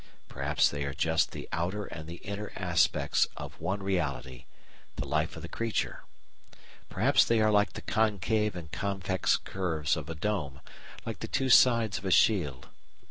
Perhaps 0.27 0.67
they 0.69 0.83
are 0.83 0.95
just 0.95 1.29
the 1.29 1.47
outer 1.51 1.85
and 1.85 2.09
the 2.09 2.15
inner 2.15 2.51
aspects 2.55 3.27
of 3.37 3.61
one 3.61 3.83
reality 3.83 4.45
the 4.95 5.05
life 5.07 5.35
of 5.35 5.43
the 5.43 5.47
creature. 5.47 6.01
Perhaps 6.89 7.23
they 7.25 7.39
are 7.39 7.51
like 7.51 7.73
the 7.73 7.83
concave 7.83 8.55
and 8.55 8.71
convex 8.71 9.37
curves 9.37 9.95
of 9.95 10.09
a 10.09 10.15
dome, 10.15 10.59
like 11.05 11.19
the 11.19 11.27
two 11.27 11.49
sides 11.51 11.99
of 11.99 12.05
a 12.05 12.09
shield. 12.09 12.69